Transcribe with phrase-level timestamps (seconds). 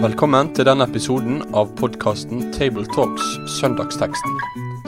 [0.00, 3.26] Velkommen til denne episoden av podkasten Tabletalks
[3.58, 4.38] Søndagsteksten,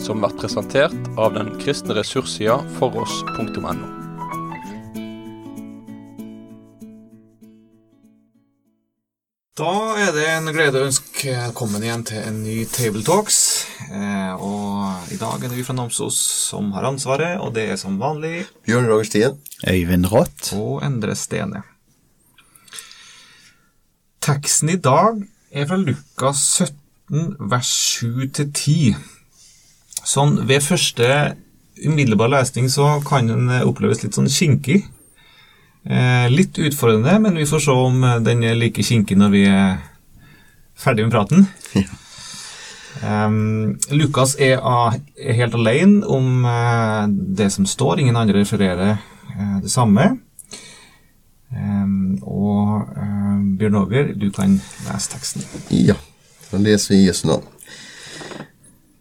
[0.01, 3.75] som blir presentert av den kristne ressurssida foross.no.
[9.61, 13.42] Da er det en glede å ønske velkommen igjen til en ny Tabletalks.
[13.91, 16.17] Eh, og i dag er det vi fra Namsos
[16.51, 19.39] som har ansvaret, og det er som vanlig Bjørn Roger Stien.
[19.69, 20.53] Øyvind Rått.
[20.57, 21.63] og Endre Stene.
[24.23, 28.95] Teksten i dag er fra Lukas 17, vers 7-10.
[30.03, 31.09] Sånn ved første
[31.83, 34.85] umiddelbar lesning så kan den oppleves litt sånn kinkig.
[35.83, 39.83] Eh, litt utfordrende, men vi får se om den er like kinkig når vi er
[40.79, 41.51] ferdig med praten.
[43.03, 49.01] Um, Lukas er, av- er helt alene om uh, det som står, ingen andre refererer
[49.35, 50.05] uh, det samme.
[51.51, 54.55] Um, og uh, Bjørn Åger, du kan
[54.87, 55.43] lese teksten.
[55.75, 55.99] Ja,
[56.53, 57.49] da leser vi Jesu navn.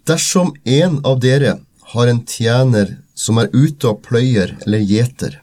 [0.09, 1.59] Dersom en av dere
[1.93, 5.37] har en tjener som er ute og pløyer eller gjeter,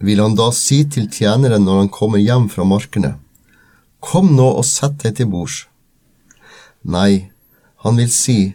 [0.00, 3.18] vil han da si til tjeneren når han kommer hjem fra markene,
[4.04, 5.62] Kom nå og sett deg til bords.
[6.84, 7.30] Nei,
[7.84, 8.54] han vil si,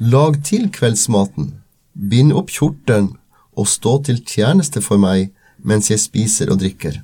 [0.00, 1.50] Lag til kveldsmaten,
[1.92, 3.10] bind opp kjortelen
[3.52, 5.26] og stå til tjeneste for meg
[5.60, 6.94] mens jeg spiser og drikker.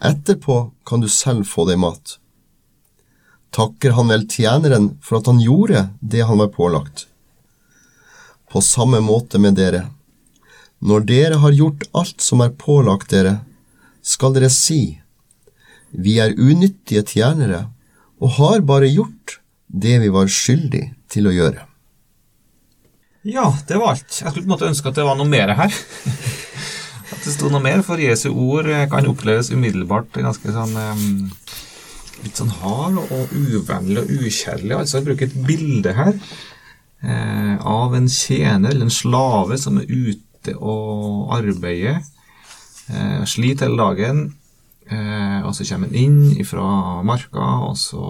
[0.00, 0.56] Etterpå
[0.88, 2.16] kan du selv få deg mat.
[3.52, 7.04] Takker han vel tjeneren for at han gjorde det han var pålagt?
[8.48, 9.90] På samme måte med dere.
[10.80, 13.42] Når dere har gjort alt som er pålagt dere,
[14.00, 14.96] skal dere si,
[15.92, 17.66] vi er unyttige tjenere
[18.24, 19.41] og har bare gjort
[19.72, 21.66] det vi var skyldig til å gjøre.
[23.22, 24.10] Ja, det var alt.
[24.10, 25.74] Jeg skulle på en måte ønske at det var noe mer her.
[27.12, 31.02] At det sto noe mer, for Jesu ord eh, kan oppleves umiddelbart ganske sånn eh,
[32.22, 34.76] Litt sånn hard og uvennlig og ukjærlig.
[34.76, 39.90] Altså, jeg bruker et bilde her eh, av en tjener eller en slave som er
[39.90, 41.98] ute og arbeider.
[42.86, 44.22] Eh, sliter hele dagen.
[44.86, 48.06] Eh, og så kommer han inn fra marka, og så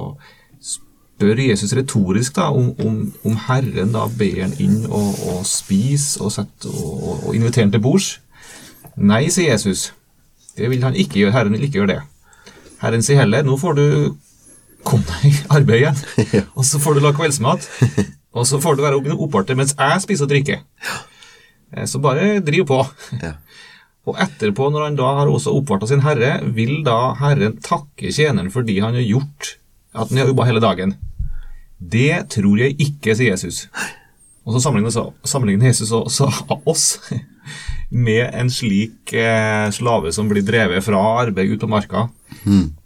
[1.22, 6.18] spør Jesus retorisk da, om, om, om Herren da ber han inn og, og spise
[6.22, 8.16] og, sette, og, og, inviterer han til bords.
[8.98, 9.92] Nei, sier Jesus.
[10.56, 11.34] Det vil han ikke gjøre.
[11.36, 12.00] Herren vil ikke gjøre det.
[12.82, 13.84] Herren sier heller nå får du
[14.82, 16.00] komme deg i arbeid igjen,
[16.58, 17.68] og så får du lage kveldsmat,
[18.34, 20.64] og så får du være opparter mens jeg spiser og drikker.
[21.70, 22.80] Eh, Så bare driv på.
[23.22, 23.36] Ja.
[24.10, 28.50] Og etterpå, når han da har også oppvarta sin herre, vil da herren takke tjeneren
[28.50, 29.52] fordi han har gjort
[29.94, 30.96] at han har jobba hele dagen.
[31.82, 33.66] Det tror jeg ikke, sier Jesus.
[34.46, 36.28] Og så sammenligner, Jesus også
[36.66, 36.86] oss
[37.92, 42.06] med en slik eh, slave som blir drevet fra arbeid ut på marka,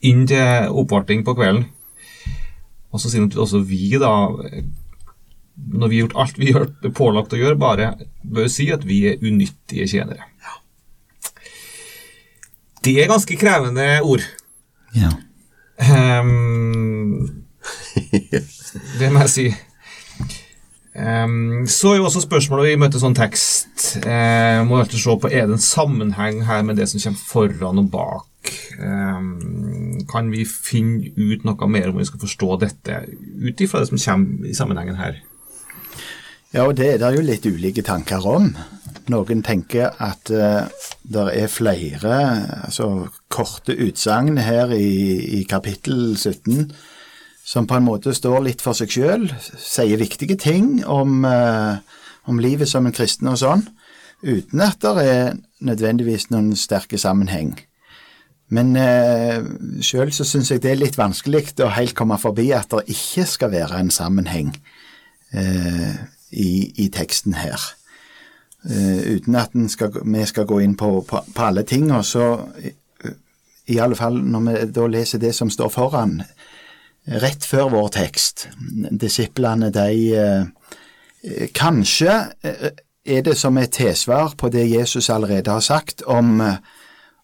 [0.05, 1.69] inn til oppvarting på kvelden.
[2.93, 4.13] Og så sier han at også vi, da,
[5.57, 7.93] når vi har gjort alt vi har pålagt å gjøre, bare
[8.25, 10.29] bør si at vi er unyttige tjenere.
[12.87, 14.23] Det er ganske krevende ord.
[14.95, 15.11] Ja.
[15.83, 16.76] Ehm,
[19.01, 19.49] det må jeg si.
[20.97, 25.29] Um, så er jo også spørsmålet vi møter sånn tekst Uh, Må alltid se på
[25.31, 28.51] er det en sammenheng her med det som kommer foran og bak.
[28.81, 33.91] Um, kan vi finne ut noe mer om vi skal forstå dette ut ifra det
[33.91, 35.23] som kommer i sammenhengen her?
[36.53, 38.51] ja, og det er jo litt ulike tanker om.
[39.13, 40.67] Noen tenker at uh,
[41.07, 42.19] det er flere
[42.67, 46.73] altså, korte utsagn her i, i kapittel 17
[47.47, 49.29] som på en måte står litt for seg sjøl,
[49.63, 51.79] sier viktige ting om, eh,
[52.27, 53.63] om livet som en kristen og sånn,
[54.27, 57.55] uten at det er nødvendigvis noen sterke sammenheng.
[58.51, 59.43] Men eh,
[59.83, 63.27] sjøl så syns jeg det er litt vanskelig å helt komme forbi at det ikke
[63.31, 64.53] skal være en sammenheng
[65.35, 65.95] eh,
[66.31, 66.51] i,
[66.83, 67.63] i teksten her.
[68.67, 72.27] Eh, uten at skal, vi skal gå inn på, på, på alle ting, og så
[72.59, 72.75] eh,
[73.71, 76.21] i alle fall når vi da leser det som står foran,
[77.07, 78.49] rett før vår tekst.
[78.91, 80.47] Disiplene, de eh,
[81.55, 82.13] Kanskje
[82.47, 82.69] eh,
[83.07, 86.59] er det som et tilsvar på det Jesus allerede har sagt om, eh,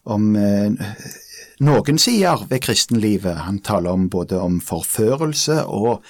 [0.03, 0.33] om
[1.63, 3.45] noen sider ved kristenlivet.
[3.47, 6.03] Han taler om både om forførelse og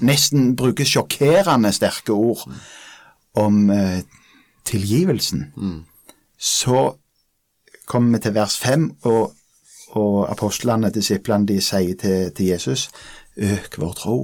[0.00, 2.46] nesten bruker sjokkerende sterke ord
[3.36, 3.68] om
[4.64, 5.50] tilgivelsen.
[6.38, 6.94] Så
[7.84, 9.34] kommer vi til vers fem, og
[9.96, 12.88] og apostlene, disiplene, de sier til, til Jesus,
[13.36, 14.18] øk vår tro.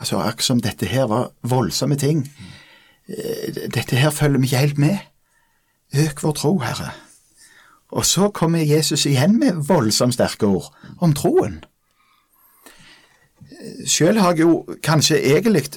[0.00, 2.24] Altså, akkurat som dette her var voldsomme ting.
[3.08, 4.98] Eh, Dette her følger vi ikke helt med.
[5.94, 6.90] Øk vår tro, Herre.
[7.94, 11.64] Og så kommer Jesus igjen med voldsomt sterke ord om troen.
[13.86, 15.68] Sjøl har jeg jo kanskje egentlig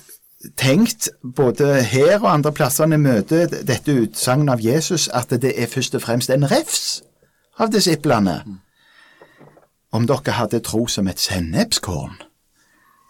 [0.57, 5.67] tenkt, både her og andre plasser vi møter dette utsagnet av Jesus, at det er
[5.67, 7.03] først og fremst en refs
[7.59, 8.41] av disiplene.
[9.91, 12.17] Om dere hadde tro som et sennepskorn,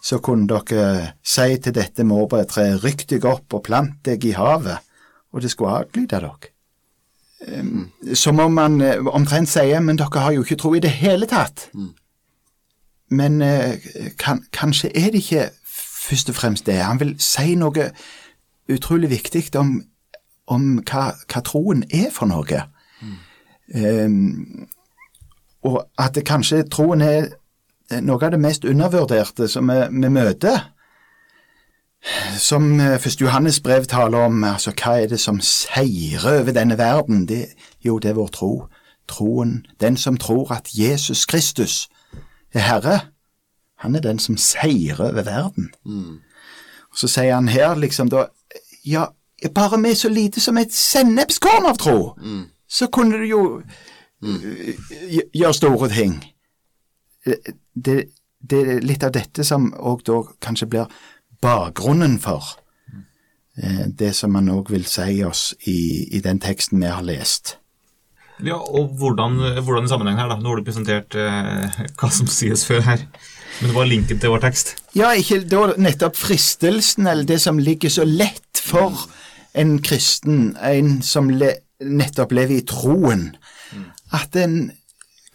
[0.03, 4.77] så kunne dere si til dette morbærtreet, rykk deg opp og plant deg i havet,
[5.33, 6.53] og det skulle adlyde dere.
[7.47, 10.89] Um, som om man uh, omtrent sier, men dere har jo ikke tro i det
[10.89, 11.67] hele tatt.
[13.13, 13.77] Men uh,
[14.19, 15.49] kan, kanskje er det ikke
[16.07, 16.79] først og fremst det.
[16.81, 17.91] Han vil si noe
[18.73, 19.77] utrolig viktig om,
[20.47, 22.63] om hva, hva, troen er for noe.
[23.01, 23.15] Mm.
[23.75, 24.67] Um,
[25.67, 27.29] og at det kanskje troen er
[28.03, 30.71] noe av det mest undervurderte som vi, vi møter.
[32.39, 33.07] Som 1.
[33.21, 37.25] Johannes brev taler om, altså hva er det som seirer over denne verden?
[37.27, 37.47] Det,
[37.83, 38.51] jo, det er vår tro.
[39.07, 41.87] Troen, den som tror at Jesus Kristus
[42.53, 42.99] er Herre,
[43.79, 45.71] han er den som seirer over verden.
[45.85, 46.19] Mm.
[46.91, 48.27] Og Så sier han her liksom da
[48.85, 49.05] Ja,
[49.53, 52.45] bare med så lite som et sennepskorn av tro, mm.
[52.69, 53.41] så kunne du jo
[54.23, 55.27] mm.
[55.35, 56.17] gjør store ting.
[57.25, 57.97] Det,
[58.39, 60.99] det, er litt av dette som òg da kanskje blir
[61.43, 62.55] bakgrunnen for
[63.61, 67.57] eh, det som man òg vil si oss i, i, den teksten vi har lest.
[68.37, 70.37] Ja, og hvordan, hvordan i sammenheng her, da?
[70.39, 73.07] Nå har du presentert eh, hva som sies før her.
[73.59, 74.75] Men det var linken til vår tekst?
[74.93, 79.07] Ja, ikke da nettopp fristelsen, eller det som ligger så lett for
[79.57, 83.31] en kristen, en som le, nettopp lever i troen,
[83.73, 83.87] mm.
[84.15, 84.71] At en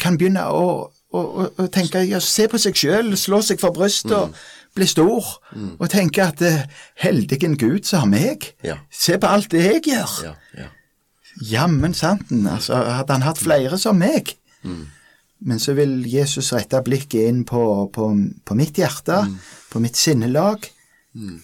[0.00, 4.14] kan begynne å, å, å tenke ja, se på seg sjøl, slå seg for brystet
[4.14, 4.20] mm.
[4.20, 5.74] og bli stor, mm.
[5.78, 8.78] og tenke at heldig heldigen Gud som har meg, ja.
[8.90, 10.14] se på alt det jeg gjør.
[10.30, 10.70] Ja, ja.
[11.48, 14.34] Jammen santen, altså, hadde han hatt flere som meg.
[14.64, 14.86] Mm.
[15.48, 18.08] Men så vil Jesus rette blikket inn på, på,
[18.44, 19.38] på mitt hjerte, mm.
[19.72, 20.68] på mitt sinnelag.
[21.16, 21.40] Mm.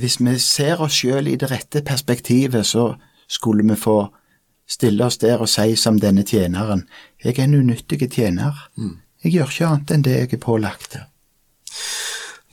[0.00, 2.90] Hvis vi ser oss sjøl i det rette perspektivet, så
[3.28, 4.00] skulle vi få
[4.68, 6.84] stille oss der og si som denne tjeneren,
[7.24, 8.68] jeg er en unyttig tjener.
[8.76, 8.98] Mm.
[9.24, 10.98] Jeg gjør ikke annet enn det jeg er pålagt.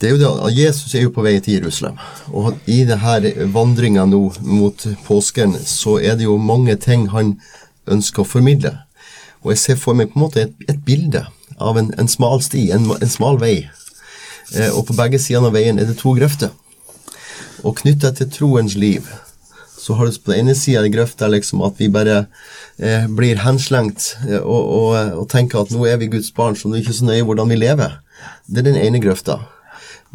[0.01, 4.03] Det er jo det, Jesus er jo på vei til Jerusalem, og i denne vandringa
[4.09, 7.38] nå mot påsken, så er det jo mange ting han
[7.88, 8.73] ønsker å formidle.
[9.45, 11.21] Og jeg ser for meg på en måte et, et bilde
[11.62, 13.69] av en, en, smal sti, en, en smal vei.
[14.51, 16.51] Eh, og på begge sider av veien er det to grøfter.
[17.63, 19.07] Og knytta til troens liv
[19.86, 22.24] så har du på den ene sida grøfta liksom at vi bare
[22.82, 26.72] eh, blir henslengt eh, og, og, og, tenker at nå er vi Guds barn, så
[26.72, 28.00] det er ikke så nøye hvordan vi lever.
[28.50, 29.44] Det er den ene grøfta.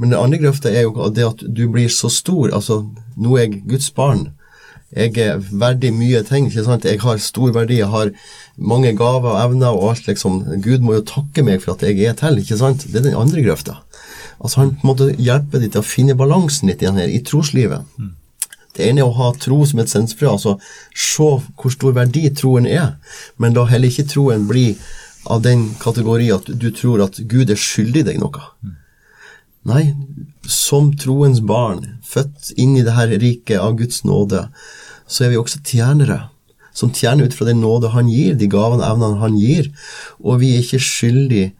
[0.01, 2.51] Men den andre grøfta er jo det at du blir så stor.
[2.57, 2.83] Altså,
[3.21, 4.31] nå er jeg Guds barn.
[4.97, 6.49] Jeg er verdig mye ting.
[6.49, 6.87] ikke sant?
[6.89, 8.11] Jeg har stor verdi, jeg har
[8.57, 10.41] mange gaver og evner og alt, liksom.
[10.65, 12.89] Gud må jo takke meg for at jeg er til, ikke sant?
[12.89, 13.77] Det er den andre grøfta.
[14.41, 17.85] Altså Han måte hjelper deg til å finne balansen litt igjen her i troslivet.
[18.01, 18.17] Mm.
[18.77, 20.57] Det ene er å ha tro som et sensfrø, altså
[20.95, 21.29] se
[21.59, 22.95] hvor stor verdi troen er,
[23.37, 24.75] men la heller ikke troen bli
[25.31, 28.45] av den kategori at du tror at Gud er skyldig deg noe.
[29.69, 29.91] Nei,
[30.49, 34.47] som troens barn, født inn i dette riket av Guds nåde,
[35.11, 36.29] så er vi også tjenere.
[36.73, 39.69] Som tjener ut fra den nåde han gir, de gavene og evnene han gir.
[40.23, 41.51] Og vi er ikke skyldige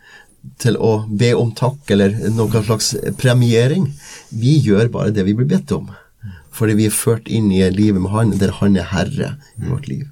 [0.63, 3.91] til å be om takk eller noen slags premiering.
[4.31, 5.91] Vi gjør bare det vi blir bedt om.
[6.55, 9.87] Fordi vi er ført inn i livet med han, der han er herre i vårt
[9.91, 10.09] liv.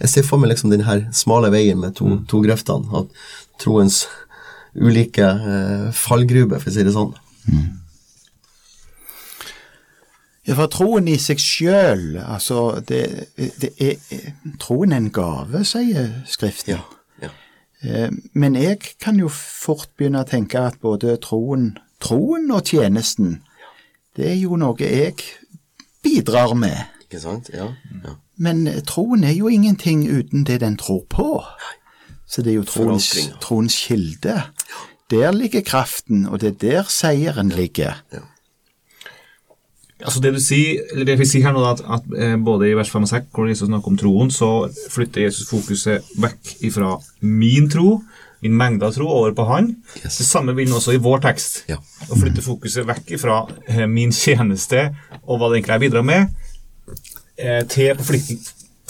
[0.00, 2.88] Jeg ser for meg liksom denne smale veien med to, to grøftene.
[3.02, 4.06] At troens
[4.74, 7.12] ulike eh, fallgruber, for å si det sånn.
[7.50, 7.68] Mm.
[10.48, 13.02] Ja, for troen i seg sjøl, altså det,
[13.36, 14.00] det, er
[14.58, 16.78] Troen er en gave, sier Skriften.
[16.78, 16.80] Ja,
[17.20, 17.30] ja.
[17.84, 23.42] Eh, men jeg kan jo fort begynne å tenke at både troen, troen og tjenesten,
[24.16, 25.20] det er jo noe jeg
[26.02, 26.76] bidrar med.
[27.06, 27.50] Ikke sant?
[27.54, 27.72] Ja.
[28.04, 28.16] ja.
[28.40, 31.42] Men troen er jo ingenting uten det den tror på.
[32.30, 33.10] Så det er jo troens,
[33.42, 34.36] troens kilde.
[35.10, 37.98] Der ligger kraften, og det er der seieren ligger.
[38.12, 38.22] Ja.
[40.00, 42.76] Altså det du sier, eller det vi sier her nå, at, at eh, både i
[42.78, 44.50] vers 5 og 6, hvor Jesus snakker om troen, så
[44.90, 47.98] flytter Jesus fokuset vekk ifra min tro,
[48.40, 49.74] min mengde av tro, over på han.
[50.00, 50.18] Yes.
[50.18, 51.62] Det samme vil han også i vår tekst.
[51.70, 51.78] Ja.
[52.08, 54.88] Å flytte fokuset vekk fra eh, min tjeneste
[55.22, 56.52] og hva det egentlig jeg bidrar med,
[57.36, 58.00] eh, til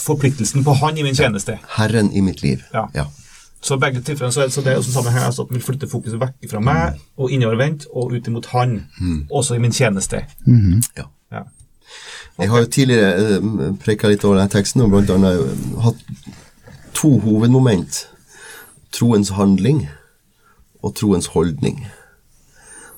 [0.01, 1.59] forpliktelsen på han i min tjeneste.
[1.77, 2.63] Herren i mitt liv.
[2.73, 2.87] Ja.
[2.95, 3.07] ja.
[3.61, 5.61] Så begge tilfellene så er det, så det er også samme her, altså at vi
[5.61, 9.25] flytter fokuset vekk fra meg og innovervendt og ut imot han, mm.
[9.29, 10.25] også i min tjeneste.
[10.45, 10.81] Mm -hmm.
[10.97, 11.03] ja.
[11.31, 11.43] ja.
[12.39, 15.15] Jeg har jo tidligere uh, preka litt over denne teksten og bl.a.
[15.31, 15.95] eh, hatt
[16.93, 18.07] to hovedmoment.
[18.91, 19.85] Troens handling
[20.81, 21.85] og troens holdning.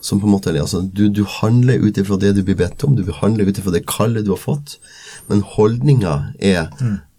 [0.04, 2.96] Som på en måte, altså, du, du handler ut ifra det du blir bedt om,
[2.96, 4.78] du handler ut ifra det kallet du har fått,
[5.30, 6.68] men holdninga er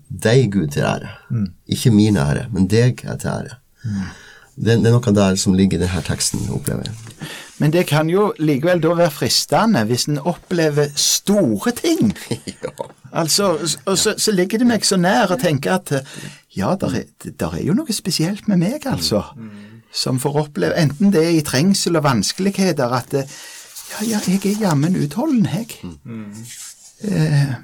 [0.09, 1.15] deg, Gud, til ære.
[1.67, 3.59] Ikke min ære, men deg er til ære.
[4.55, 7.29] Det, det er noe der som ligger i denne teksten, opplever jeg.
[7.59, 12.13] Men det kan jo likevel da være fristende hvis en opplever store ting.
[12.65, 12.73] ja.
[13.15, 13.53] Altså,
[13.87, 16.17] og så, så ligger det meg så nær å tenke at eh,
[16.57, 19.23] ja, der er, der er jo noe spesielt med meg, altså.
[19.95, 23.37] Som får oppleve, enten det er i trengsel og vanskeligheter, at eh,
[23.95, 25.79] ja, ja, jeg er jammen utholden, jeg.
[27.07, 27.55] Eh,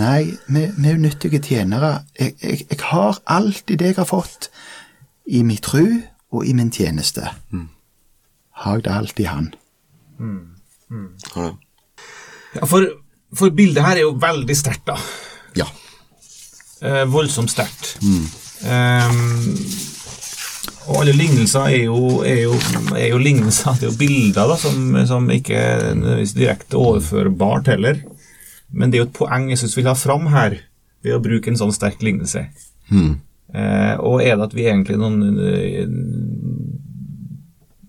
[0.00, 1.98] nei, vi er unyttige tjenere.
[2.18, 4.48] Jeg, jeg, jeg har alltid det jeg har fått,
[5.26, 5.84] i min tru
[6.32, 7.28] og i min tjeneste.
[8.62, 9.48] Har jeg det alltid Han.
[11.36, 11.48] Ja.
[12.56, 12.86] Ja, for,
[13.36, 14.96] for bildet her er jo veldig sterkt, da.
[15.58, 15.66] ja.
[16.80, 17.96] Eh, voldsomt sterkt.
[18.64, 19.56] Um,
[20.86, 22.54] og alle lignelser er jo, er jo,
[22.94, 28.00] er jo lignelser, det er jo bilder da, som, som ikke er direkte overførbart heller.
[28.70, 30.60] Men det er jo et poeng jeg syns vi vil ha fram her,
[31.04, 32.46] ved å bruke en sånn sterk lignelse.
[33.10, 33.16] Eh,
[33.98, 35.86] og er det at vi egentlig noen eh,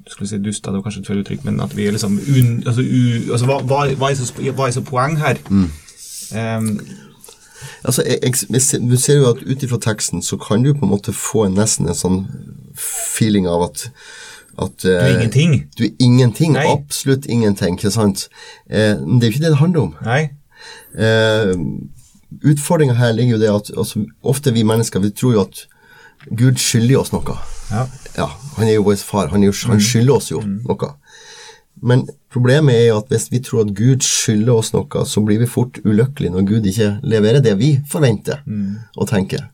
[0.07, 2.63] skulle si duster, det var kanskje et feil uttrykk, men at vi er liksom un,
[2.65, 5.41] altså, u, altså, hva, hva, hva, er så, hva er så poeng her?
[6.35, 6.79] Ehm,
[7.83, 10.85] Altså, jeg, jeg, jeg, du ser jo at ut ifra teksten så kan du på
[10.85, 12.17] en måte få nesten en sånn
[12.77, 13.89] feeling av at
[14.57, 15.51] at du er ingenting.
[15.77, 16.55] Du er ingenting.
[16.55, 16.65] Nei.
[16.65, 18.23] Absolutt ingenting, ikke sant?
[18.69, 19.91] Eh, men det er jo ikke det det handler om.
[20.01, 20.21] Nei.
[20.97, 21.51] Eh,
[22.43, 25.65] Utfordringa her ligger jo det at altså, ofte vi mennesker vi tror jo at
[26.37, 27.37] Gud skylder oss noe.
[27.71, 27.85] Ja.
[28.17, 28.27] Ja,
[28.57, 29.27] Han er jo vår far.
[29.31, 30.89] Han, er jo, han skylder oss jo noe.
[31.81, 35.39] Men problemet er jo at hvis vi tror at Gud skylder oss noe, så blir
[35.39, 38.41] vi fort ulykkelige når Gud ikke leverer det vi forventer
[38.97, 39.45] og tenker.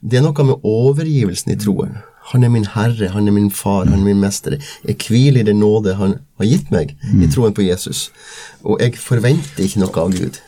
[0.00, 1.98] Det er noe med overgivelsen i troen.
[2.32, 4.56] Han er min herre, han er min far, han er min mester.
[4.84, 8.10] Jeg hviler i den nåde han har gitt meg i troen på Jesus.
[8.64, 10.40] Og jeg forventer ikke noe av Gud.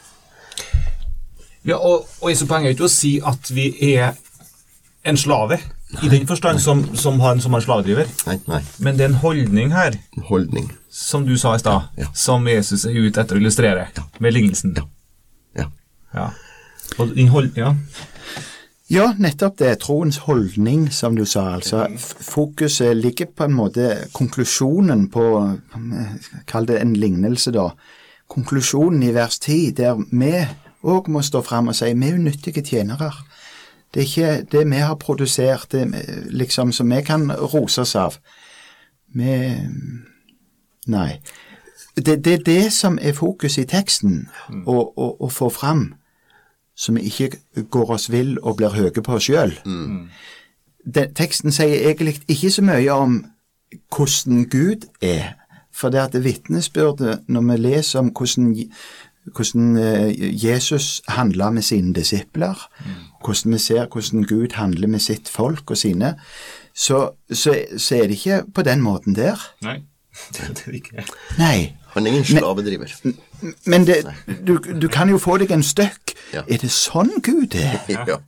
[1.67, 4.13] Ja, og, og så poeng er ikke å si at vi er
[5.05, 5.59] en slave,
[6.05, 8.09] i den forstand som, som, har, en- som er en slavedriver.
[8.27, 8.59] Nei, nei.
[8.79, 10.67] Men det er en holdning her, En holdning.
[10.91, 12.07] som du sa i stad, Ja.
[12.15, 13.87] som Jesus er ute etter å illustrere
[14.21, 14.75] med lignelsen.
[14.77, 14.85] Ja.
[15.57, 15.67] Ja.
[16.15, 16.29] Ja.
[16.99, 17.75] Og din hold, ja.
[18.91, 19.79] Ja, nettopp det.
[19.81, 21.55] Troens holdning, som du sa.
[21.55, 21.87] altså.
[21.99, 25.25] Fokuset ligger på en måte Konklusjonen på
[25.77, 26.15] eh,
[26.47, 27.67] Kall det en lignelse, da.
[28.29, 30.33] Konklusjonen i vers 10, der vi
[30.83, 33.13] òg må stå fram og si vi er unyttige tjenere.
[33.95, 35.87] Det er ikke det vi har produsert, det
[36.31, 38.19] liksom som vi kan rose oss av.
[39.15, 39.35] Vi
[40.89, 41.21] Nei.
[41.97, 44.29] Det, det er det som er fokuset i teksten,
[44.65, 45.91] å, å, å få fram
[46.79, 47.31] så vi ikke
[47.71, 49.57] går oss vill og blir høye på oss sjøl.
[50.95, 53.17] Teksten sier egentlig ikke så mye om
[53.91, 55.35] hvordan Gud er.
[55.75, 58.55] For det at det vitnesbyrdet, når vi leser om hvordan,
[59.35, 60.13] hvordan eh,
[60.45, 62.69] Jesus handla med sine disipler,
[63.25, 66.15] hvordan vi ser hvordan Gud handler med sitt folk og sine,
[66.75, 69.41] så, så, så er det ikke på den måten der.
[69.63, 69.81] Nei.
[70.35, 71.05] Det er det ikke.
[71.39, 71.75] Nei.
[71.95, 72.91] Han er ingen slavedriver.
[73.67, 74.03] Men det,
[74.47, 76.15] du, du kan jo få deg en støkk.
[76.35, 76.43] Ja.
[76.45, 77.81] Er det sånn Gud er?
[77.89, 78.19] Ja.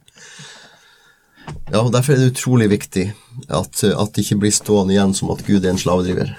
[1.72, 3.08] ja, og Derfor er det utrolig viktig
[3.48, 6.30] at, at det ikke blir stående igjen som at Gud er en slavedriver,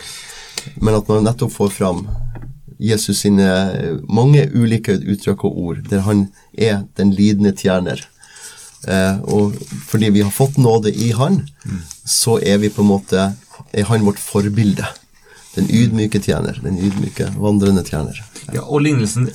[0.79, 2.05] men at man nettopp får fram
[2.81, 3.47] Jesus sine
[4.09, 6.25] mange ulike uttrykk og ord, der han
[6.57, 8.01] er den lidende tjener.
[8.89, 9.53] Eh, og
[9.87, 11.43] fordi vi har fått nåde i han,
[12.05, 13.29] så er vi på en måte
[13.73, 14.87] er han vårt forbilde.
[15.55, 18.17] Den ydmyke tjener, den ydmyke vandrende tjener.
[18.53, 19.29] Ja, og lignelsen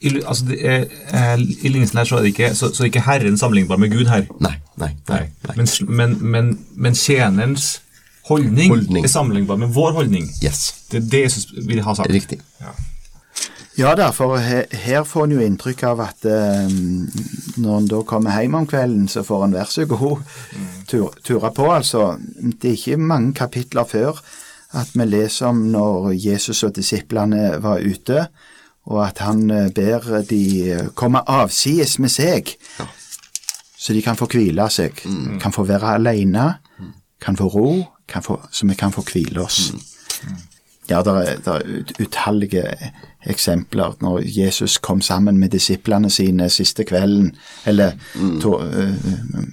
[0.00, 3.04] i, altså er, eh, I lignelsen her så er det ikke, så, så er ikke
[3.04, 4.24] Herren sammenlignbar med Gud her.
[4.40, 5.26] Nei, nei, nei.
[5.46, 5.56] nei.
[5.56, 7.80] Men, men, men, men tjenerens
[8.28, 9.04] holdning, Holdning.
[9.04, 10.28] er sammenlignbar med vår holdning.
[10.44, 12.10] Yes, Det er det Jesus vil ha sagt.
[12.10, 12.40] riktig.
[12.60, 12.72] Ja.
[13.78, 16.68] Ja da, for her, her får en jo inntrykk av at eh,
[17.56, 20.18] når en da kommer hjem om kvelden, så får en vær så god
[20.90, 21.68] tur, ture på.
[21.72, 22.18] Altså,
[22.60, 24.20] det er ikke mange kapitler før
[24.76, 28.26] at vi leser om når Jesus og disiplene var ute,
[28.90, 32.52] og at han eh, ber de komme avsides med seg,
[33.80, 34.98] så de kan få hvile seg.
[35.40, 36.50] Kan få være alene,
[37.22, 37.70] kan få ro,
[38.22, 39.72] få, så vi kan få hvile oss.
[40.90, 41.12] Ja, det
[41.46, 41.62] er, er
[42.02, 42.64] utallige
[43.26, 43.94] eksempler.
[44.00, 47.36] Når Jesus kom sammen med disiplene sine siste kvelden,
[47.66, 47.92] eller
[48.42, 48.94] to, øh,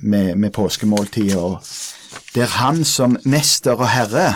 [0.01, 1.61] med, med påskemåltidet, og
[2.35, 4.33] der han som mester og herre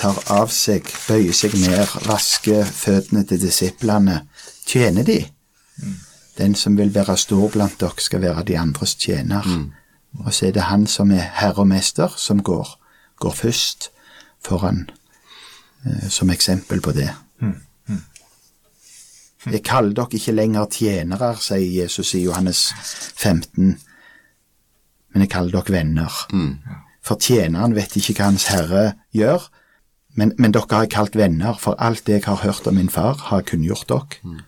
[0.00, 4.22] tar av seg, bøyer seg ned, vasker føttene til disiplene,
[4.66, 5.20] tjener de.
[6.38, 9.46] Den som vil være stor blant dere, skal være de andres tjener.
[10.24, 12.78] Og så er det han som er herre og mester, som går,
[13.22, 13.90] går først
[14.42, 14.84] foran
[15.86, 17.10] eh, som eksempel på det.
[19.50, 22.60] Jeg kaller dere ikke lenger tjenere, sier Jesus i Johannes
[23.18, 23.72] 15,
[25.12, 26.20] men jeg kaller dere venner.
[27.02, 28.84] For tjeneren vet ikke hva hans herre
[29.16, 29.48] gjør,
[30.14, 32.92] men, men dere har jeg kalt venner, for alt det jeg har hørt om min
[32.92, 34.38] far, har jeg kunngjort dere.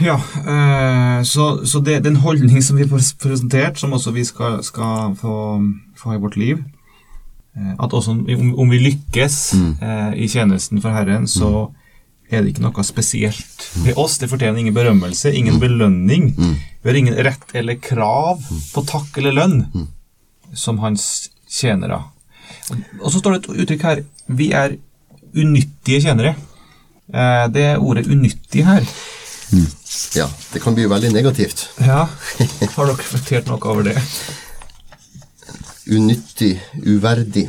[0.00, 4.60] Ja, eh, så, så det, den holdning som vi får presentert, som også vi skal,
[4.64, 5.34] skal få,
[5.98, 6.62] få i vårt liv,
[7.56, 11.70] eh, at også om, om vi lykkes eh, i tjenesten for Herren, så
[12.30, 14.18] er det ikke noe spesielt ved oss.
[14.18, 16.32] Det fortjener ingen berømmelse, ingen belønning.
[16.82, 18.42] Vi har ingen rett eller krav
[18.74, 19.60] på takk eller lønn
[20.54, 22.00] som hans tjenere.
[22.70, 24.74] Og, og så står det et uttrykk her vi er
[25.36, 26.34] unyttige tjenere.
[27.14, 28.82] Eh, det er ordet 'unyttig' her.
[30.16, 31.68] Ja, det kan bli veldig negativt.
[31.78, 32.08] Ja,
[32.74, 33.94] Har dere reflektert noe over det?
[35.92, 37.48] Unyttig, uverdig.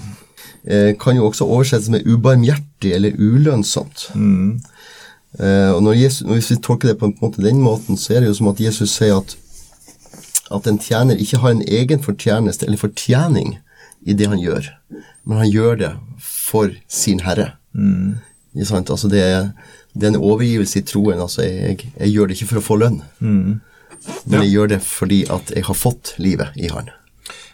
[0.68, 4.10] Eh, kan jo også oversettes med ubarmhjertig eller ulønnsomt.
[5.40, 8.20] Eh, og når Jesus, Hvis vi tolker det på en måte den måten, så er
[8.20, 9.38] det jo som at Jesus sier at,
[10.52, 13.58] at en tjener ikke har en egen fortjeneste eller fortjening
[14.06, 14.70] i det han gjør,
[15.26, 15.92] men han gjør det
[16.22, 17.54] for sin herre.
[18.64, 18.90] Sant?
[18.90, 19.50] Altså det, er,
[19.94, 21.20] det er en overgivelse i troen.
[21.22, 23.02] Altså jeg, jeg gjør det ikke for å få lønn,
[24.26, 26.90] men jeg gjør det fordi at jeg har fått livet i han.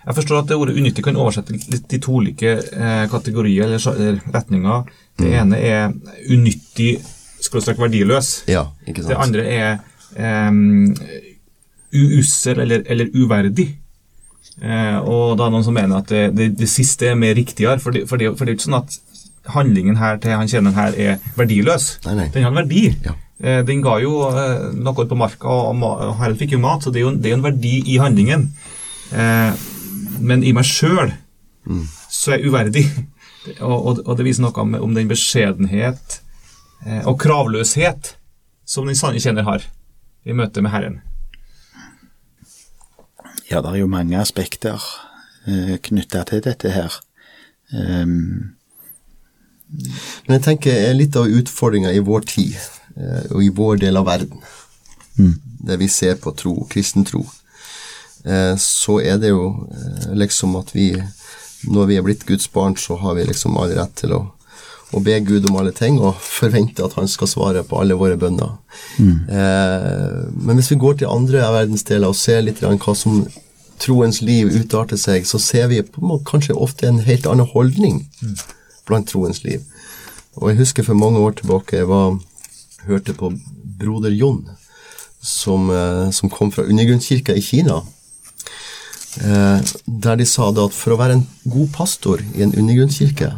[0.06, 3.86] Jeg forstår at det ordet unyttig kan oversette litt i to ulike eh, kategorier eller,
[3.96, 4.84] eller retninger.
[5.22, 5.94] Det ene er
[6.34, 6.98] unyttig
[7.44, 8.34] skråstrek verdiløs.
[8.52, 9.14] Ja, ikke sant?
[9.14, 9.72] Det andre er
[10.16, 10.52] eh,
[11.94, 13.70] uussel eller, eller uverdig.
[14.62, 17.80] Eh, og da er noen som mener at det, det, det siste er mer riktigere,
[17.82, 19.00] for det, for, det, for det er ikke sånn at
[19.54, 21.88] handlingen her til han tjeneren her er verdiløs.
[22.08, 22.28] Nei, nei.
[22.34, 22.84] Den har en verdi.
[23.08, 23.16] Ja.
[23.44, 26.94] Eh, den ga jo eh, noe på marka, og og Harald fikk jo mat, så
[26.94, 28.50] det er jo, en- det er en verdi i handlingen.
[29.12, 29.52] Eh,
[30.20, 31.14] men i meg sjøl
[32.12, 32.84] så er jeg uverdig.
[33.60, 36.22] Og, og, og det viser noe om, om den beskjedenhet
[36.86, 38.14] eh, og kravløshet
[38.64, 39.66] som den sanne kjenner har
[40.24, 41.02] i møte med Herren.
[43.50, 44.80] Ja, det er jo mange aspekter
[45.48, 46.96] eh, knytta til dette her.
[47.74, 48.56] Um,
[49.74, 52.58] Men jeg tenker litt av utfordringa i vår tid,
[52.96, 54.44] eh, og i vår del av verden,
[55.68, 57.43] det vi ser på tro, kristen tro, eh,
[58.60, 60.94] så er det jo eh, liksom at vi,
[61.68, 64.22] når vi er blitt Guds barn, så har vi liksom all rett til å,
[64.94, 68.20] å be Gud om alle ting, og forvente at han skal svare på alle våre
[68.20, 68.56] bønner.
[69.28, 73.26] Eh, men hvis vi går til andre verdensdeler og ser litt hva som
[73.84, 75.82] troens liv utarter seg, så ser vi
[76.30, 78.04] kanskje ofte en helt annen holdning
[78.88, 79.64] blant troens liv.
[80.40, 82.16] Og jeg husker for mange år tilbake jeg var,
[82.88, 83.34] hørte på
[83.80, 84.46] broder Jon,
[85.24, 87.82] som, eh, som kom fra undergrunnskirka i Kina.
[89.22, 93.30] Eh, der de sa det at for å være en god pastor i en undergrunnskirke,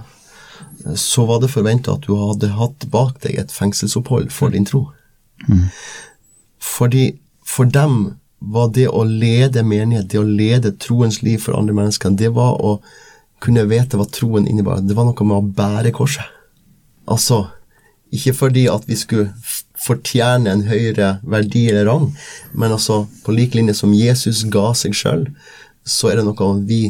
[0.85, 4.67] eh, så var det forventa at du hadde hatt bak deg et fengselsopphold for din
[4.67, 4.87] tro.
[6.63, 7.09] Fordi
[7.45, 12.15] for dem var det å lede menighet, det å lede troens liv for andre mennesker,
[12.17, 12.79] det var å
[13.43, 14.81] kunne vite hva troen innebar.
[14.81, 16.25] Det var noe med å bære korset.
[17.09, 17.45] Altså,
[18.15, 19.33] ikke fordi at vi skulle
[19.85, 22.09] fortjene en høyere verdi eller rang,
[22.53, 25.27] men altså på lik linje som Jesus ga seg sjøl,
[25.85, 26.83] så er det noe vi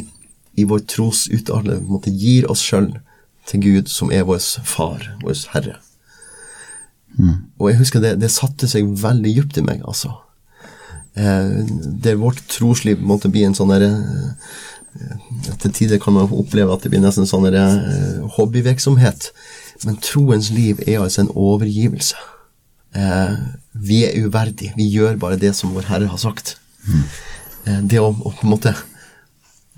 [0.56, 2.94] i vår tros på gir oss sjøl
[3.46, 5.76] til Gud, som er vår far, vår Herre.
[7.58, 10.12] Og jeg husker det, det satte seg veldig dypt i meg, altså.
[11.16, 11.64] Eh,
[12.02, 16.82] det vårt trosliv måtte bli en sånn derre eh, Til tider kan man oppleve at
[16.84, 19.30] det blir nesten sånn derre, eh, hobbyvirksomhet.
[19.84, 22.20] Men troens liv er altså en overgivelse.
[22.96, 23.38] Eh,
[23.72, 24.76] vi er uverdige.
[24.76, 26.56] Vi gjør bare det som vår Herre har sagt.
[26.88, 27.24] Eh,
[27.66, 28.72] det å, å på en måte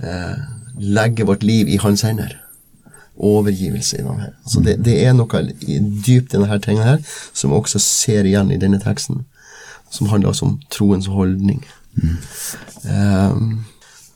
[0.02, 0.36] eh,
[0.78, 2.36] legge vårt liv i Hans hender
[3.18, 4.34] overgivelse i den her.
[4.46, 7.00] Så det, det er noe dypt i denne tinga her
[7.34, 9.24] som også ser igjen i denne teksten,
[9.90, 11.64] som handler altså om troens holdning.
[12.86, 13.64] Ehm,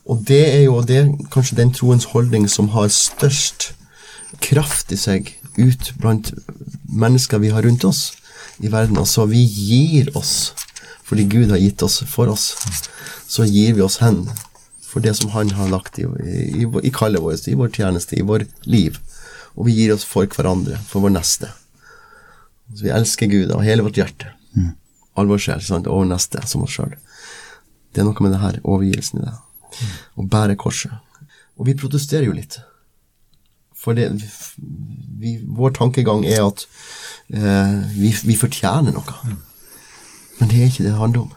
[0.05, 3.73] og det er jo det, kanskje den troens holdning som har størst
[4.43, 6.31] kraft i seg ut blant
[6.89, 8.13] mennesker vi har rundt oss
[8.59, 8.97] i verden.
[8.97, 10.53] Altså, vi gir oss
[11.03, 12.53] fordi Gud har gitt oss for oss.
[13.27, 14.25] Så gir vi oss hen
[14.87, 18.25] for det som Han har lagt i, i, i kallet vårt, i vår tjeneste, i
[18.25, 18.99] vår liv.
[19.57, 21.49] Og vi gir oss for hverandre, for vår neste.
[22.73, 24.33] Så vi elsker Gud av hele vårt hjerte.
[25.17, 25.89] All vår sjel, sant?
[25.89, 26.93] og vår neste som oss sjøl.
[27.93, 29.33] Det er noe med det her, overgivelsen i det.
[30.17, 30.93] Å bære korset.
[31.57, 32.59] Og vi protesterer jo litt.
[33.77, 34.07] For det,
[35.19, 36.65] vi, vår tankegang er at
[37.33, 39.35] eh, vi, vi fortjener noe.
[40.39, 41.33] Men det er ikke det det handler om.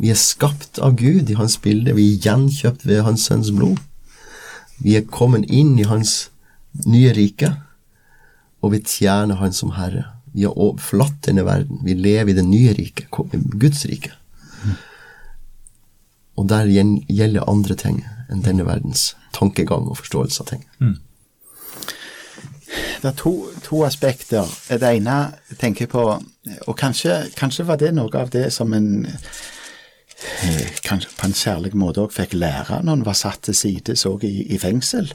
[0.00, 1.94] Vi er skapt av Gud i hans bilde.
[1.96, 3.80] Vi er gjenkjøpt ved hans sønns blod.
[4.80, 6.30] Vi er kommet inn i hans
[6.86, 7.50] nye rike,
[8.62, 10.06] og vi tjener han som herre.
[10.32, 11.82] Vi har forlatt denne verden.
[11.84, 14.14] Vi lever i det nye riket, Guds rike.
[16.38, 18.00] Og der gjelder andre ting
[18.30, 20.64] enn denne verdens tankegang og forståelse av ting.
[23.02, 24.46] Det er to, to aspekter.
[24.68, 26.02] Det ene tenker jeg på
[26.66, 31.74] Og kanskje, kanskje var det noe av det som en eh, kanskje på en særlig
[31.76, 35.12] måte òg fikk lære når en var satt til side så i, i fengsel.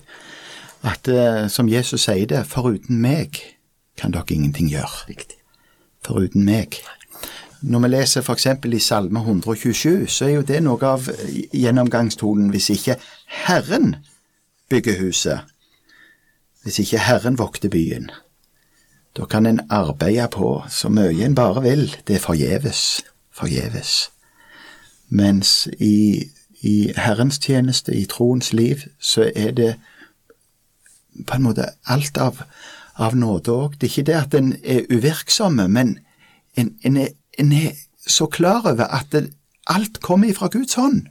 [0.86, 3.42] At eh, som Jesus sier det, foruten meg
[3.98, 5.08] kan dere ingenting gjøre.
[5.10, 5.40] Riktig.
[6.06, 6.78] Foruten meg.
[7.66, 8.48] Når vi leser f.eks.
[8.66, 11.10] i Salme 127, så er jo det noe av
[11.56, 13.00] gjennomgangstonen hvis ikke
[13.48, 13.96] Herren
[14.70, 15.55] bygger huset,
[16.66, 18.10] hvis ikke Herren vokter byen.
[19.18, 21.86] Da kan en arbeide på så mye en bare vil.
[22.08, 23.04] Det er forgjeves.
[23.32, 24.10] Forgjeves.
[25.10, 26.26] Mens i,
[26.62, 29.76] i Herrens tjeneste, i troens liv, så er det
[31.28, 32.42] på en måte alt av,
[32.98, 33.78] av nåde òg.
[33.78, 36.00] Det er ikke det at en er uvirksomme, men
[36.58, 39.30] en, en, er, en er så klar over at det,
[39.68, 41.06] alt kommer ifra Guds hånd.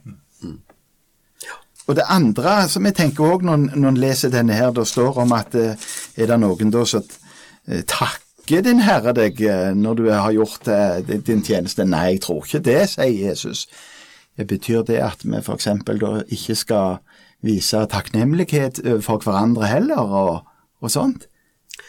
[1.85, 5.19] Og det andre som jeg tenker òg når, når en leser denne her, det står
[5.21, 9.99] om at eh, er det noen da som eh, takker din Herre deg eh, når
[9.99, 10.69] du har gjort
[11.05, 11.85] din tjeneste?
[11.85, 13.67] Nei, jeg tror ikke det, sier Jesus.
[14.35, 15.69] Det betyr det at vi f.eks.
[15.85, 16.97] da ikke skal
[17.45, 20.33] vise takknemlighet for hverandre heller, og,
[20.81, 21.27] og sånt?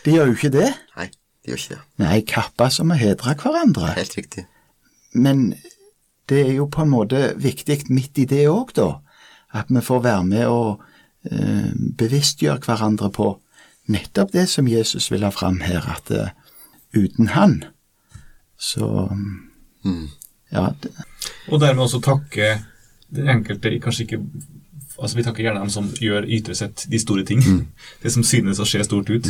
[0.05, 0.69] De gjør jo ikke det.
[0.99, 1.81] Nei, de gjør ikke det.
[2.05, 3.95] Nei, kappa som å hedre hverandre.
[3.97, 4.45] Helt riktig.
[5.17, 5.49] Men
[6.29, 8.91] det er jo på en måte viktig midt i det òg, da.
[9.57, 10.83] At vi får være med og
[11.31, 13.31] eh, bevisstgjøre hverandre på
[13.93, 16.29] nettopp det som Jesus vil ha fram her, at uh,
[16.97, 17.65] uten Han,
[18.59, 19.09] så
[20.53, 20.91] Ja, det,
[21.49, 22.65] Og dermed også takke
[23.15, 24.21] den enkelte kanskje ikke
[24.99, 27.43] Altså Vi takker gjerne dem som gjør ytre sett de store ting.
[28.03, 29.27] Det som synes å se stort ut.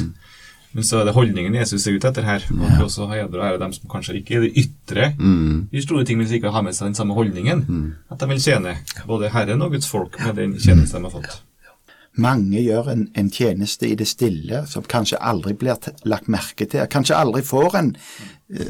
[0.76, 2.42] Men så er det holdningen Jesus er ute etter her.
[2.52, 5.06] Og vi også heder og ære dem som kanskje ikke er det ytre
[5.72, 7.62] de store ting, men som ikke har med seg den samme holdningen.
[8.12, 8.76] At de vil tjene
[9.08, 11.42] både Herren og Guds folk med den tjeneste de har fått.
[12.16, 16.86] mange gjør en, en tjeneste i det stille som kanskje aldri blir lagt merke til.
[16.88, 17.96] Kanskje aldri får en,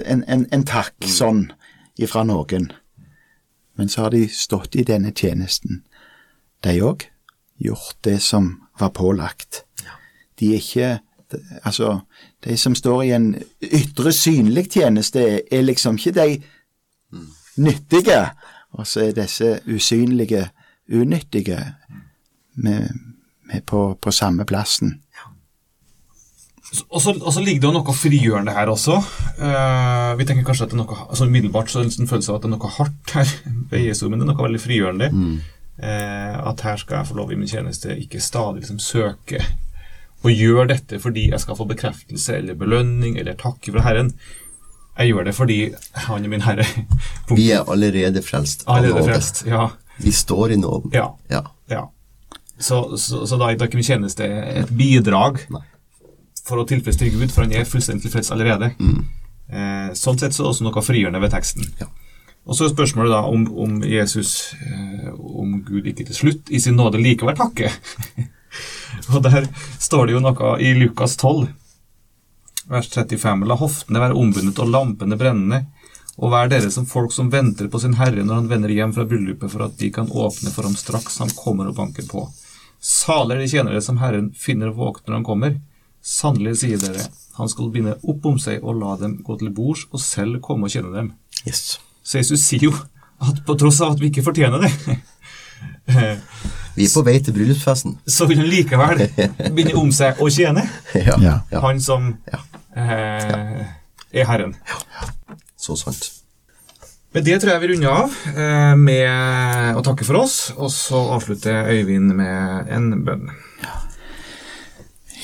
[0.06, 1.52] en, en, takk sånn
[1.98, 2.72] ifra noen.
[3.78, 5.82] Men så har de stått i denne tjenesten,
[6.62, 7.06] de òg.
[7.58, 9.64] Gjort det som var pålagt.
[10.38, 10.90] De er ikke
[11.64, 12.00] Altså,
[12.44, 13.30] de som står i en
[13.62, 16.28] ytre synlig tjeneste, er liksom ikke de
[17.56, 18.20] nyttige.
[18.76, 20.48] Og så er disse usynlige
[20.92, 21.58] unyttige
[22.54, 22.88] med,
[23.48, 25.00] med på, på samme plassen.
[26.90, 28.96] Og så, og så ligger det jo noe frigjørende her også.
[29.38, 32.32] Uh, vi tenker kanskje at det er noe altså Umiddelbart så er det en følelse
[32.32, 33.34] av at det er noe hardt her
[33.70, 35.10] ved Jesu, men det er noe veldig frigjørende.
[35.76, 39.42] Eh, at her skal jeg få lov i min tjeneste ikke stadig liksom søke
[40.26, 44.12] og gjør dette fordi jeg skal få bekreftelse eller belønning eller takke fra Herren.
[44.96, 45.58] Jeg gjør det fordi
[46.06, 46.64] Han er min Herre.
[47.38, 49.44] Vi er allerede frelst av Allerede frelst.
[49.46, 49.68] Ja.
[50.02, 50.90] Vi står i nåden.
[50.96, 51.10] ja.
[51.30, 51.44] Ja.
[51.70, 51.84] Ja.
[52.58, 55.60] Så, så, så da er ikke min tjeneste et bidrag Nei.
[56.46, 58.70] for å tilfredsstille Gud, for han er fullstendig tilfreds allerede.
[58.80, 61.68] Eh, sånn sett så er det også noe frigjørende ved teksten.
[61.82, 61.90] Ja.
[62.46, 66.62] Og så er spørsmålet da om, om Jesus, eh, om Gud ikke til slutt i
[66.62, 67.76] sin nåde likevel takker.
[69.12, 71.46] og der står det jo noe i Lukas 12,
[72.70, 73.46] vers 35.
[73.46, 75.64] La hoftene være ombundet og lampene brennende.
[76.16, 79.04] Og vær dere som folk som venter på sin herre når han vender hjem fra
[79.08, 82.24] bryllupet, for at de kan åpne for ham straks han kommer og banker på.
[82.80, 85.58] Saler er de tjenere som Herren finner våkne når han kommer.
[86.06, 89.88] Sannelig sier dere, han skal binde opp om seg og la dem gå til bords,
[89.90, 91.10] og selv komme og kjenne dem.
[91.44, 91.80] Yes.
[92.06, 92.72] Så Jesus sier jo
[93.26, 94.96] at på tross av at vi ikke fortjener det,
[96.76, 97.96] Vi er på vei til bryllupsfesten.
[98.06, 99.06] så vil han likevel
[99.54, 101.16] begynne om seg å tjene Ja.
[101.22, 101.38] Ja.
[101.52, 101.60] ja.
[101.64, 102.42] han som Ja.
[102.76, 103.64] eh,
[104.12, 104.54] er Herren.
[105.58, 106.10] Så sant.
[107.16, 111.00] Med det tror jeg vi runder av eh, med å takke for oss, og så
[111.16, 113.30] avslutter Øyvind med en bønn.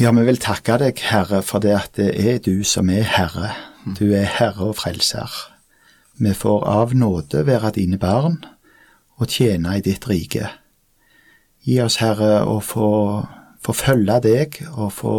[0.00, 3.52] Ja, vi vil takke deg, Herre, for det at det er du som er Herre.
[3.98, 5.28] Du er Herre og Frelser.
[6.16, 8.40] Vi får av nåde være dine barn
[9.20, 10.48] og tjene i ditt rike.
[11.62, 12.88] Gi oss, Herre, å få,
[13.62, 15.16] få følge deg og få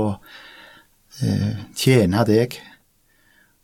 [1.24, 2.58] eh, tjene deg,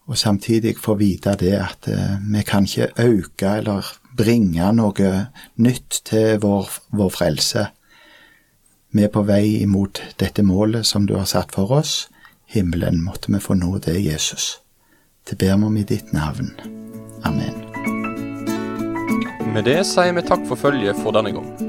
[0.08, 5.12] og samtidig få vite det at eh, vi kan ikke øke eller bringe noe
[5.60, 7.68] nytt til vår, vår frelse.
[8.96, 12.08] Vi er på vei imot dette målet som du har satt for oss.
[12.50, 14.56] Himmelen måtte vi få nå det, Jesus.
[15.30, 16.56] Det ber vi om i ditt navn.
[17.28, 17.60] Amen.
[19.54, 21.69] Med det sier vi takk for følget for denne gang.